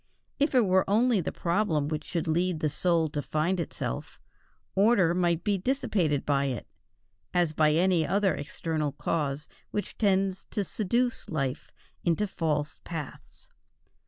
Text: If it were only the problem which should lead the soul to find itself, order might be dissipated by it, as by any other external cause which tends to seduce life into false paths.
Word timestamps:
If 0.39 0.55
it 0.55 0.65
were 0.65 0.83
only 0.89 1.21
the 1.21 1.31
problem 1.31 1.87
which 1.87 2.05
should 2.05 2.27
lead 2.27 2.59
the 2.59 2.71
soul 2.71 3.07
to 3.09 3.21
find 3.21 3.59
itself, 3.59 4.19
order 4.73 5.13
might 5.13 5.43
be 5.43 5.59
dissipated 5.59 6.25
by 6.25 6.45
it, 6.45 6.65
as 7.35 7.53
by 7.53 7.73
any 7.73 8.07
other 8.07 8.33
external 8.33 8.93
cause 8.93 9.47
which 9.69 9.99
tends 9.99 10.45
to 10.45 10.63
seduce 10.63 11.29
life 11.29 11.69
into 12.03 12.25
false 12.25 12.81
paths. 12.83 13.47